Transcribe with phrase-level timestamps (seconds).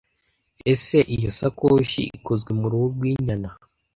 [0.73, 3.49] Ese iyo sakoshi ikozwe mu ruhu rwinyana?